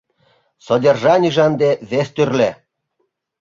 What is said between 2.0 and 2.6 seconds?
тӱрлӧ.